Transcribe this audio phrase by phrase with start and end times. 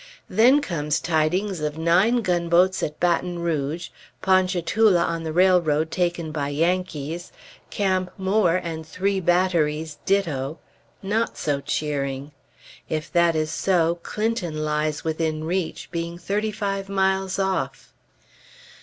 [0.31, 3.89] Then comes tidings of nine gunboats at Baton Rouge;
[4.23, 7.31] Ponchatoula on the railroad taken by Yankees;
[7.69, 10.57] Camp Moore and three batteries, ditto.
[11.03, 12.31] Not so cheering!
[12.89, 17.93] If that is so, Clinton lies within reach, being thirty five miles off.